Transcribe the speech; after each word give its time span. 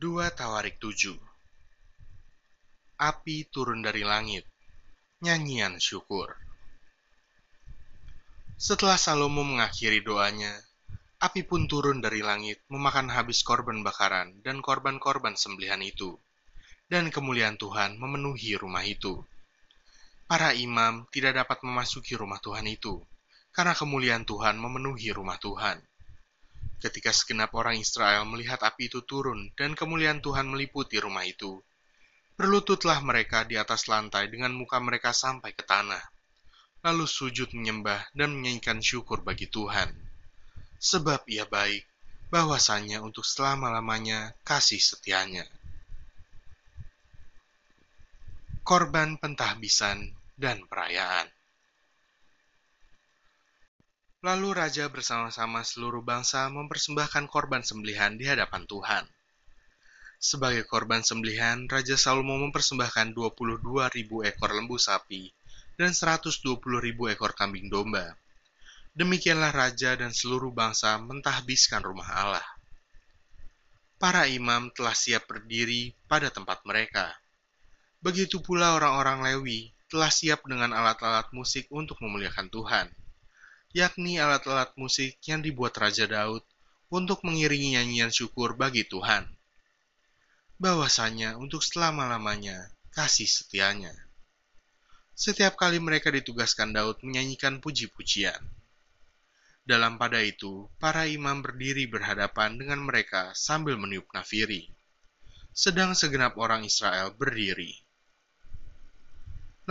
2 0.00 0.32
Tawarik 0.32 0.80
7 0.80 1.12
Api 3.04 3.52
turun 3.52 3.84
dari 3.84 4.00
langit 4.00 4.48
Nyanyian 5.20 5.76
syukur 5.76 6.40
Setelah 8.56 8.96
Salomo 8.96 9.44
mengakhiri 9.44 10.00
doanya, 10.00 10.56
api 11.20 11.44
pun 11.44 11.68
turun 11.68 12.00
dari 12.00 12.24
langit 12.24 12.64
memakan 12.72 13.12
habis 13.12 13.44
korban 13.44 13.84
bakaran 13.84 14.40
dan 14.40 14.64
korban-korban 14.64 15.36
sembelihan 15.36 15.84
itu. 15.84 16.16
Dan 16.88 17.12
kemuliaan 17.12 17.60
Tuhan 17.60 18.00
memenuhi 18.00 18.56
rumah 18.56 18.88
itu. 18.88 19.20
Para 20.24 20.56
imam 20.56 21.12
tidak 21.12 21.44
dapat 21.44 21.60
memasuki 21.60 22.16
rumah 22.16 22.40
Tuhan 22.40 22.64
itu, 22.72 23.04
karena 23.52 23.76
kemuliaan 23.76 24.24
Tuhan 24.24 24.56
memenuhi 24.56 25.12
rumah 25.12 25.36
Tuhan 25.36 25.89
Ketika 26.80 27.12
segenap 27.12 27.52
orang 27.52 27.76
Israel 27.76 28.24
melihat 28.24 28.64
api 28.64 28.88
itu 28.88 29.04
turun 29.04 29.52
dan 29.52 29.76
kemuliaan 29.76 30.24
Tuhan 30.24 30.48
meliputi 30.48 30.96
rumah 30.96 31.28
itu, 31.28 31.60
berlututlah 32.40 33.04
mereka 33.04 33.44
di 33.44 33.60
atas 33.60 33.84
lantai 33.84 34.32
dengan 34.32 34.56
muka 34.56 34.80
mereka 34.80 35.12
sampai 35.12 35.52
ke 35.52 35.60
tanah, 35.60 36.00
lalu 36.80 37.04
sujud 37.04 37.52
menyembah 37.52 38.08
dan 38.16 38.32
menyanyikan 38.32 38.80
syukur 38.80 39.20
bagi 39.20 39.52
Tuhan. 39.52 39.92
Sebab 40.80 41.28
ia 41.28 41.44
baik, 41.44 41.84
bahwasanya 42.32 43.04
untuk 43.04 43.28
selama-lamanya 43.28 44.32
kasih 44.40 44.80
setianya. 44.80 45.44
Korban 48.64 49.20
pentahbisan 49.20 50.16
dan 50.40 50.64
perayaan 50.64 51.28
Lalu 54.20 54.52
raja 54.52 54.84
bersama-sama 54.92 55.64
seluruh 55.64 56.04
bangsa 56.04 56.44
mempersembahkan 56.52 57.24
korban 57.24 57.64
sembelihan 57.64 58.20
di 58.20 58.28
hadapan 58.28 58.68
Tuhan. 58.68 59.08
Sebagai 60.20 60.68
korban 60.68 61.00
sembelihan, 61.00 61.64
Raja 61.64 61.96
Salomo 61.96 62.36
mempersembahkan 62.36 63.16
22 63.16 63.64
ribu 63.96 64.20
ekor 64.20 64.52
lembu 64.52 64.76
sapi 64.76 65.32
dan 65.80 65.96
120 65.96 66.36
ribu 66.84 67.08
ekor 67.08 67.32
kambing 67.32 67.72
domba. 67.72 68.12
Demikianlah 68.92 69.56
raja 69.56 69.96
dan 69.96 70.12
seluruh 70.12 70.52
bangsa 70.52 71.00
mentahbiskan 71.00 71.80
rumah 71.80 72.12
Allah. 72.12 72.48
Para 73.96 74.28
imam 74.28 74.68
telah 74.76 74.92
siap 74.92 75.32
berdiri 75.32 75.96
pada 76.04 76.28
tempat 76.28 76.60
mereka. 76.68 77.08
Begitu 78.04 78.44
pula 78.44 78.76
orang-orang 78.76 79.24
Lewi 79.24 79.72
telah 79.88 80.12
siap 80.12 80.44
dengan 80.44 80.76
alat-alat 80.76 81.32
musik 81.32 81.72
untuk 81.72 81.96
memuliakan 82.04 82.52
Tuhan 82.52 82.99
yakni 83.70 84.18
alat-alat 84.18 84.74
musik 84.74 85.22
yang 85.30 85.46
dibuat 85.46 85.78
Raja 85.78 86.10
Daud 86.10 86.42
untuk 86.90 87.22
mengiringi 87.22 87.78
nyanyian 87.78 88.10
syukur 88.10 88.58
bagi 88.58 88.82
Tuhan. 88.82 89.30
Bahwasanya 90.58 91.38
untuk 91.38 91.62
selama-lamanya 91.62 92.74
kasih 92.90 93.30
setianya. 93.30 93.94
Setiap 95.14 95.54
kali 95.54 95.78
mereka 95.78 96.10
ditugaskan 96.10 96.74
Daud 96.74 96.98
menyanyikan 97.06 97.62
puji-pujian. 97.62 98.42
Dalam 99.62 100.02
pada 100.02 100.18
itu, 100.18 100.66
para 100.82 101.06
imam 101.06 101.38
berdiri 101.38 101.86
berhadapan 101.86 102.58
dengan 102.58 102.82
mereka 102.82 103.30
sambil 103.38 103.78
meniup 103.78 104.10
nafiri. 104.10 104.66
Sedang 105.54 105.94
segenap 105.94 106.34
orang 106.42 106.66
Israel 106.66 107.14
berdiri. 107.14 107.70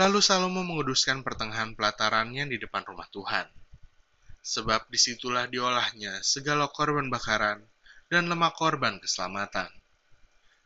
Lalu 0.00 0.24
Salomo 0.24 0.64
menguduskan 0.64 1.20
pertengahan 1.20 1.76
pelataran 1.76 2.32
yang 2.32 2.48
di 2.48 2.56
depan 2.56 2.80
rumah 2.88 3.10
Tuhan 3.12 3.59
sebab 4.40 4.88
di 4.88 4.96
situlah 4.96 5.44
diolahnya 5.46 6.24
segala 6.24 6.66
korban 6.72 7.12
bakaran 7.12 7.60
dan 8.08 8.26
lemak 8.26 8.56
korban 8.56 8.98
keselamatan. 8.98 9.68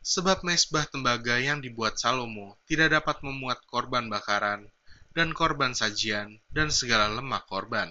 Sebab 0.05 0.45
mesbah 0.45 0.85
tembaga 0.85 1.37
yang 1.41 1.59
dibuat 1.59 1.97
Salomo 1.97 2.57
tidak 2.69 2.93
dapat 2.93 3.25
memuat 3.25 3.61
korban 3.65 4.05
bakaran 4.05 4.69
dan 5.17 5.33
korban 5.33 5.73
sajian 5.73 6.37
dan 6.53 6.69
segala 6.69 7.09
lemak 7.09 7.47
korban. 7.49 7.89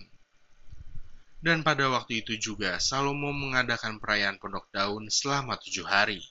Dan 1.44 1.60
pada 1.60 1.90
waktu 1.92 2.24
itu 2.24 2.38
juga 2.40 2.80
Salomo 2.80 3.34
mengadakan 3.34 4.00
perayaan 4.00 4.40
pondok 4.40 4.70
daun 4.72 5.10
selama 5.12 5.60
tujuh 5.60 5.84
hari, 5.84 6.22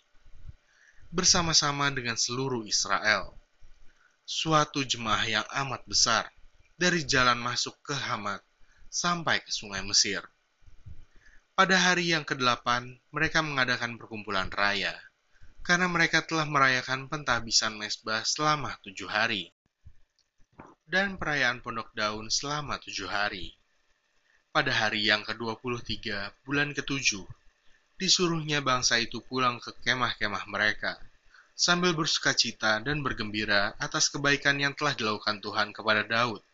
bersama-sama 1.13 1.93
dengan 1.93 2.17
seluruh 2.17 2.65
Israel. 2.65 3.37
Suatu 4.25 4.81
jemaah 4.81 5.27
yang 5.27 5.45
amat 5.67 5.85
besar, 5.85 6.31
dari 6.79 7.05
jalan 7.05 7.37
masuk 7.37 7.75
ke 7.85 7.93
Hamat 7.93 8.41
sampai 8.93 9.41
ke 9.41 9.49
sungai 9.49 9.81
Mesir. 9.81 10.21
Pada 11.57 11.73
hari 11.81 12.13
yang 12.13 12.21
ke-8, 12.21 12.61
mereka 13.09 13.41
mengadakan 13.41 13.97
perkumpulan 13.97 14.53
raya, 14.53 14.93
karena 15.65 15.89
mereka 15.89 16.21
telah 16.21 16.45
merayakan 16.45 17.09
pentahbisan 17.09 17.73
mesbah 17.73 18.21
selama 18.21 18.77
tujuh 18.85 19.09
hari, 19.09 19.49
dan 20.85 21.17
perayaan 21.17 21.65
pondok 21.65 21.89
daun 21.97 22.29
selama 22.29 22.77
tujuh 22.85 23.09
hari. 23.09 23.57
Pada 24.53 24.69
hari 24.69 25.09
yang 25.09 25.25
ke-23, 25.25 26.45
bulan 26.45 26.77
ke-7, 26.77 27.25
disuruhnya 27.97 28.61
bangsa 28.61 29.01
itu 29.01 29.25
pulang 29.25 29.57
ke 29.57 29.73
kemah-kemah 29.81 30.45
mereka, 30.45 31.01
sambil 31.57 31.97
bersuka 31.97 32.37
cita 32.37 32.77
dan 32.77 33.01
bergembira 33.01 33.73
atas 33.81 34.13
kebaikan 34.13 34.61
yang 34.61 34.77
telah 34.77 34.93
dilakukan 34.93 35.41
Tuhan 35.41 35.73
kepada 35.73 36.05
Daud, 36.05 36.45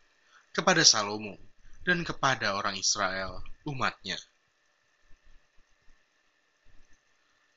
kepada 0.56 0.80
Salomo, 0.84 1.36
dan 1.84 2.04
kepada 2.04 2.56
orang 2.56 2.76
Israel, 2.76 3.40
umatnya. 3.64 4.20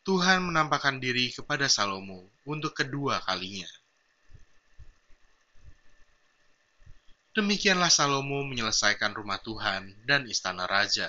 Tuhan 0.03 0.43
menampakkan 0.51 0.99
diri 0.99 1.31
kepada 1.31 1.71
Salomo 1.71 2.27
untuk 2.43 2.75
kedua 2.75 3.23
kalinya. 3.23 3.67
Demikianlah 7.33 7.89
Salomo 7.89 8.43
menyelesaikan 8.45 9.15
rumah 9.15 9.39
Tuhan 9.41 9.95
dan 10.03 10.27
istana 10.27 10.67
raja, 10.67 11.07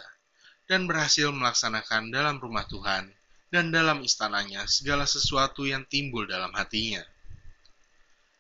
dan 0.70 0.88
berhasil 0.88 1.28
melaksanakan 1.28 2.08
dalam 2.08 2.41
rumah 2.41 2.64
Tuhan 2.64 3.12
dan 3.52 3.69
dalam 3.69 4.00
istananya 4.00 4.64
segala 4.64 5.04
sesuatu 5.04 5.69
yang 5.69 5.84
timbul 5.86 6.25
dalam 6.25 6.54
hatinya. 6.56 7.04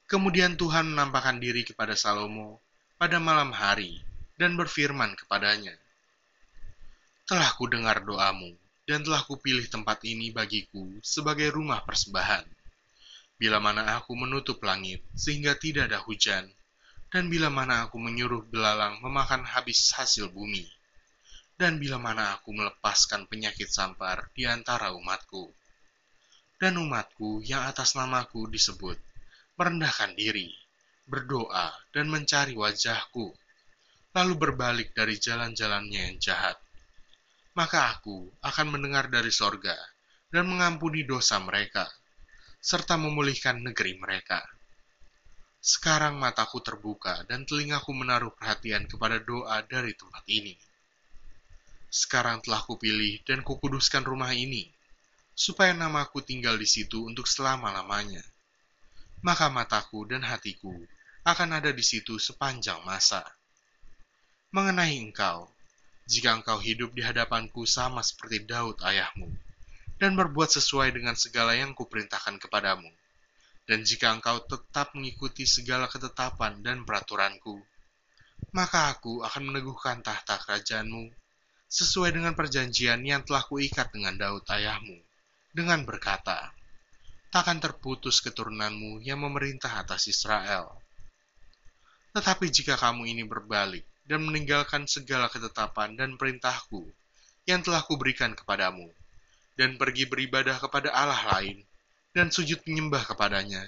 Kemudian 0.08 0.56
Tuhan 0.56 0.94
menampakkan 0.94 1.42
diri 1.42 1.66
kepada 1.66 1.92
Salomo 1.98 2.62
pada 2.96 3.18
malam 3.20 3.52
hari 3.52 4.13
dan 4.34 4.58
berfirman 4.58 5.14
kepadanya, 5.14 5.74
Telah 7.24 7.50
ku 7.56 7.70
dengar 7.70 8.02
doamu, 8.04 8.52
dan 8.84 9.00
telah 9.00 9.24
kupilih 9.24 9.64
tempat 9.70 10.04
ini 10.04 10.28
bagiku 10.28 10.84
sebagai 11.00 11.48
rumah 11.54 11.80
persembahan. 11.86 12.44
Bila 13.40 13.58
mana 13.58 13.96
aku 13.98 14.12
menutup 14.14 14.60
langit 14.62 15.00
sehingga 15.16 15.56
tidak 15.56 15.90
ada 15.90 16.04
hujan, 16.04 16.46
dan 17.08 17.30
bila 17.30 17.48
mana 17.48 17.88
aku 17.88 17.96
menyuruh 17.96 18.44
belalang 18.50 19.00
memakan 19.00 19.46
habis 19.46 19.94
hasil 19.94 20.28
bumi, 20.30 20.66
dan 21.54 21.78
bila 21.78 21.96
mana 21.96 22.34
aku 22.34 22.50
melepaskan 22.50 23.30
penyakit 23.30 23.70
sampar 23.70 24.28
di 24.34 24.44
antara 24.44 24.90
umatku, 24.92 25.48
dan 26.58 26.74
umatku 26.76 27.40
yang 27.46 27.64
atas 27.70 27.94
namaku 27.94 28.50
disebut, 28.50 28.98
merendahkan 29.54 30.12
diri, 30.18 30.50
berdoa, 31.06 31.70
dan 31.94 32.10
mencari 32.10 32.58
wajahku, 32.58 33.30
lalu 34.14 34.38
berbalik 34.38 34.94
dari 34.94 35.18
jalan-jalannya 35.18 36.14
yang 36.14 36.18
jahat. 36.22 36.54
Maka 37.58 37.98
aku 37.98 38.30
akan 38.46 38.66
mendengar 38.70 39.10
dari 39.10 39.34
sorga 39.34 39.74
dan 40.30 40.46
mengampuni 40.46 41.02
dosa 41.02 41.42
mereka, 41.42 41.90
serta 42.62 42.94
memulihkan 42.94 43.58
negeri 43.58 43.98
mereka. 43.98 44.38
Sekarang 45.58 46.14
mataku 46.22 46.62
terbuka 46.62 47.26
dan 47.26 47.42
telingaku 47.42 47.90
menaruh 47.90 48.30
perhatian 48.38 48.86
kepada 48.86 49.18
doa 49.18 49.62
dari 49.66 49.98
tempat 49.98 50.22
ini. 50.30 50.54
Sekarang 51.90 52.38
telah 52.42 52.62
kupilih 52.62 53.22
dan 53.26 53.42
kukuduskan 53.42 54.06
rumah 54.06 54.30
ini, 54.30 54.70
supaya 55.34 55.74
namaku 55.74 56.22
tinggal 56.22 56.54
di 56.54 56.66
situ 56.66 57.02
untuk 57.02 57.26
selama-lamanya. 57.26 58.22
Maka 59.26 59.50
mataku 59.50 60.06
dan 60.06 60.22
hatiku 60.22 60.74
akan 61.26 61.58
ada 61.58 61.70
di 61.74 61.82
situ 61.82 62.18
sepanjang 62.18 62.82
masa 62.84 63.24
mengenai 64.54 65.02
engkau, 65.02 65.50
jika 66.06 66.30
engkau 66.30 66.62
hidup 66.62 66.94
di 66.94 67.02
hadapanku 67.02 67.66
sama 67.66 68.06
seperti 68.06 68.46
Daud 68.46 68.78
ayahmu, 68.86 69.26
dan 69.98 70.14
berbuat 70.14 70.46
sesuai 70.46 70.94
dengan 70.94 71.18
segala 71.18 71.58
yang 71.58 71.74
kuperintahkan 71.74 72.38
kepadamu, 72.38 72.86
dan 73.66 73.82
jika 73.82 74.14
engkau 74.14 74.38
tetap 74.46 74.94
mengikuti 74.94 75.42
segala 75.42 75.90
ketetapan 75.90 76.62
dan 76.62 76.86
peraturanku, 76.86 77.58
maka 78.54 78.94
aku 78.94 79.26
akan 79.26 79.42
meneguhkan 79.50 80.06
tahta 80.06 80.38
kerajaanmu 80.46 81.10
sesuai 81.66 82.14
dengan 82.14 82.38
perjanjian 82.38 83.02
yang 83.02 83.26
telah 83.26 83.42
kuikat 83.50 83.90
dengan 83.90 84.14
Daud 84.14 84.46
ayahmu, 84.46 85.02
dengan 85.50 85.82
berkata, 85.82 86.54
takkan 87.34 87.58
terputus 87.58 88.22
keturunanmu 88.22 89.02
yang 89.02 89.18
memerintah 89.18 89.82
atas 89.82 90.06
Israel. 90.06 90.78
Tetapi 92.14 92.46
jika 92.54 92.78
kamu 92.78 93.10
ini 93.10 93.26
berbalik 93.26 93.82
dan 94.04 94.20
meninggalkan 94.20 94.84
segala 94.84 95.32
ketetapan 95.32 95.96
dan 95.96 96.20
perintahku 96.20 96.84
yang 97.48 97.64
telah 97.64 97.80
kuberikan 97.84 98.36
kepadamu, 98.36 98.88
dan 99.56 99.80
pergi 99.80 100.04
beribadah 100.04 100.60
kepada 100.60 100.92
Allah 100.92 101.20
lain 101.36 101.64
dan 102.12 102.28
sujud 102.28 102.60
menyembah 102.68 103.04
kepadanya, 103.08 103.64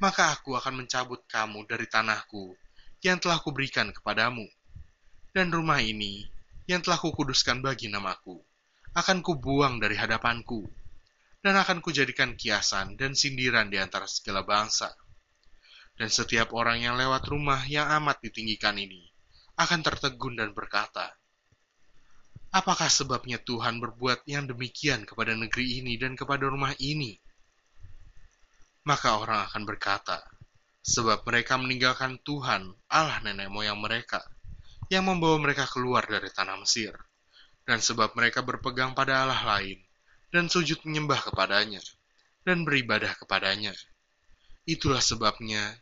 maka 0.00 0.32
aku 0.32 0.56
akan 0.56 0.84
mencabut 0.84 1.24
kamu 1.28 1.68
dari 1.68 1.84
tanahku 1.84 2.56
yang 3.04 3.20
telah 3.20 3.36
kuberikan 3.40 3.92
kepadamu, 3.92 4.48
dan 5.36 5.52
rumah 5.52 5.80
ini 5.80 6.24
yang 6.64 6.80
telah 6.80 6.96
kukuduskan 6.96 7.60
bagi 7.60 7.92
namaku, 7.92 8.40
akan 8.96 9.20
kubuang 9.20 9.76
dari 9.76 9.96
hadapanku, 10.00 10.64
dan 11.44 11.60
akan 11.60 11.84
kujadikan 11.84 12.32
kiasan 12.32 12.96
dan 12.96 13.12
sindiran 13.12 13.68
di 13.68 13.76
antara 13.76 14.08
segala 14.08 14.40
bangsa. 14.40 14.88
Dan 15.94 16.08
setiap 16.10 16.56
orang 16.56 16.80
yang 16.80 16.96
lewat 16.96 17.28
rumah 17.28 17.60
yang 17.70 17.86
amat 18.00 18.18
ditinggikan 18.24 18.74
ini 18.80 19.13
akan 19.54 19.80
tertegun 19.86 20.34
dan 20.38 20.50
berkata, 20.50 21.14
Apakah 22.54 22.86
sebabnya 22.86 23.42
Tuhan 23.42 23.82
berbuat 23.82 24.30
yang 24.30 24.46
demikian 24.46 25.02
kepada 25.02 25.34
negeri 25.34 25.82
ini 25.82 25.98
dan 25.98 26.14
kepada 26.14 26.46
rumah 26.46 26.70
ini? 26.78 27.18
Maka 28.86 29.18
orang 29.18 29.50
akan 29.50 29.62
berkata, 29.66 30.22
sebab 30.84 31.26
mereka 31.26 31.58
meninggalkan 31.58 32.22
Tuhan, 32.22 32.70
Allah 32.92 33.18
nenek 33.26 33.50
moyang 33.50 33.82
mereka, 33.82 34.22
yang 34.86 35.10
membawa 35.10 35.40
mereka 35.42 35.66
keluar 35.66 36.06
dari 36.06 36.30
tanah 36.30 36.54
Mesir, 36.60 36.94
dan 37.66 37.82
sebab 37.82 38.14
mereka 38.14 38.46
berpegang 38.46 38.94
pada 38.94 39.26
Allah 39.26 39.42
lain, 39.58 39.82
dan 40.30 40.46
sujud 40.46 40.78
menyembah 40.86 41.26
kepadanya, 41.26 41.82
dan 42.46 42.62
beribadah 42.62 43.18
kepadanya. 43.18 43.74
Itulah 44.62 45.02
sebabnya 45.02 45.74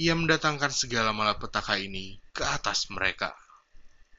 ia 0.00 0.16
mendatangkan 0.16 0.72
segala 0.72 1.12
malapetaka 1.12 1.76
ini 1.76 2.24
ke 2.32 2.40
atas 2.40 2.88
mereka. 2.88 3.36